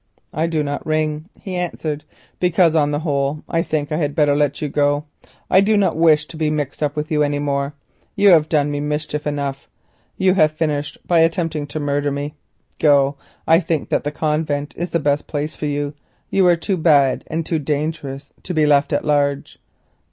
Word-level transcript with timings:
"I 0.33 0.47
do 0.47 0.63
not 0.63 0.83
ring," 0.83 1.29
he 1.39 1.55
answered, 1.55 2.03
"because 2.39 2.73
on 2.73 2.89
the 2.89 3.01
whole 3.01 3.43
I 3.47 3.61
think 3.61 3.91
I 3.91 3.97
had 3.97 4.15
better 4.15 4.35
let 4.35 4.59
you 4.59 4.67
go. 4.67 5.05
I 5.47 5.61
do 5.61 5.77
not 5.77 5.95
wish 5.95 6.25
to 6.29 6.37
be 6.37 6.49
mixed 6.49 6.81
up 6.81 6.95
with 6.95 7.11
you 7.11 7.21
any 7.21 7.37
more. 7.37 7.75
You 8.15 8.29
have 8.29 8.49
done 8.49 8.71
me 8.71 8.79
mischief 8.79 9.27
enough; 9.27 9.69
you 10.17 10.33
have 10.33 10.53
finished 10.53 10.97
by 11.05 11.19
attempting 11.19 11.67
to 11.67 11.79
murder 11.79 12.09
me. 12.11 12.33
Go; 12.79 13.15
I 13.45 13.59
think 13.59 13.89
that 13.89 14.07
a 14.07 14.09
convent 14.09 14.73
is 14.75 14.89
the 14.89 14.97
best 14.99 15.27
place 15.27 15.55
for 15.55 15.67
you; 15.67 15.93
you 16.31 16.47
are 16.47 16.55
too 16.55 16.77
bad 16.77 17.23
and 17.27 17.45
too 17.45 17.59
dangerous 17.59 18.33
to 18.41 18.55
be 18.55 18.65
left 18.65 18.91
at 18.91 19.05
large." 19.05 19.59